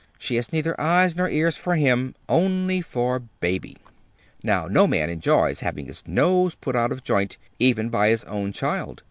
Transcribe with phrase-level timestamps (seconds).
[0.17, 3.77] She has neither eyes nor ears for him, only for baby.
[4.41, 8.51] "Now no man enjoys having his nose put out of joint, even by his own
[8.51, 8.99] child.